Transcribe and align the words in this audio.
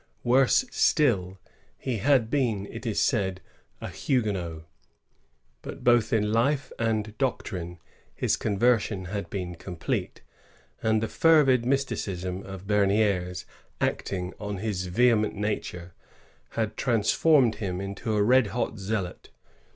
Worse 0.23 0.65
still, 0.71 1.37
he 1.77 1.97
had 1.97 2.31
been, 2.31 2.65
it 2.71 2.87
is 2.87 2.99
said, 2.99 3.39
a 3.79 3.87
Huguenot; 3.87 4.63
but 5.61 5.83
both 5.83 6.11
in 6.11 6.33
life 6.33 6.71
and 6.79 7.15
doctrine 7.19 7.77
his 8.15 8.35
conver 8.35 8.79
sion 8.79 9.05
had 9.13 9.29
been 9.29 9.53
complete, 9.53 10.21
and 10.81 11.03
the 11.03 11.07
fervid 11.07 11.67
mysticism 11.67 12.41
of 12.41 12.65
Bemidres 12.65 13.45
acting 13.79 14.33
on 14.39 14.57
his 14.57 14.87
vehement 14.87 15.35
nature 15.35 15.93
had 16.57 16.77
trans 16.77 17.11
formed 17.11 17.57
him 17.57 17.79
into 17.79 18.15
a 18.15 18.23
red 18.23 18.47
hot 18.47 18.79
zealot. 18.79 19.29